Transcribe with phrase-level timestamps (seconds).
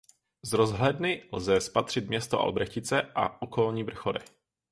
[0.41, 4.19] Z rozhledny lze spatřit Město Albrechtice a okolní vrcholy.